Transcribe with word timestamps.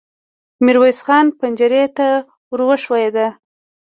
ميرويس 0.63 0.99
خان 1.05 1.25
پنجرې 1.39 1.83
ته 1.97 2.07
ور 2.51 2.61
وښويېد. 2.67 3.17